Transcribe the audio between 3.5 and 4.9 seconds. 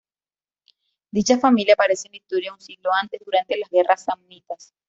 las guerras samnitas.